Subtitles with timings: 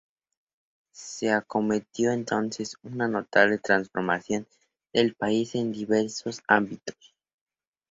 [0.95, 4.47] Se acometió entonces una notable transformación
[4.91, 6.97] del país en diversos ámbitos.